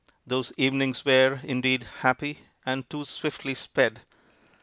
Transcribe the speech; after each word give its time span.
Those 0.25 0.51
evenings 0.57 1.05
were 1.05 1.41
indeed 1.43 1.83
"happy," 1.99 2.39
and 2.65 2.89
"too 2.89 3.05
swiftly 3.05 3.53
sped." 3.53 4.01